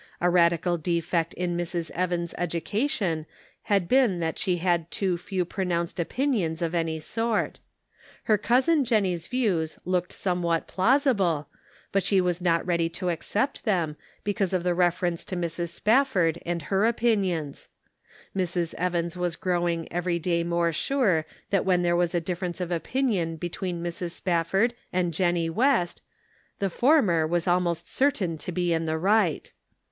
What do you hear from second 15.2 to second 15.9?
to Mrs.